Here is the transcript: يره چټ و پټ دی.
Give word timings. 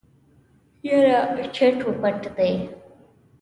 يره 0.89 1.17
چټ 1.55 1.77
و 1.85 1.89
پټ 2.01 2.21
دی. 2.37 2.53